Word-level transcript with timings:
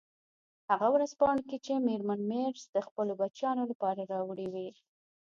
هغه 0.69 0.87
ورځپاڼو 0.95 1.41
کې 1.49 1.57
چې 1.65 1.73
میرمن 1.87 2.19
مېرز 2.31 2.63
د 2.75 2.77
خپلو 2.87 3.11
بچیانو 3.21 3.63
لپاره 3.71 4.01
راوړي 4.13 4.47
وې. 4.53 4.69